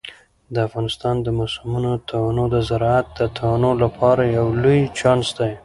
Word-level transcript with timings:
د 0.53 0.55
افغانستان 0.67 1.15
د 1.21 1.27
موسمونو 1.39 1.91
تنوع 2.09 2.47
د 2.55 2.57
زراعت 2.69 3.07
د 3.17 3.19
تنوع 3.37 3.75
لپاره 3.83 4.21
یو 4.37 4.45
لوی 4.63 4.79
چانس 4.99 5.27
دی. 5.37 5.51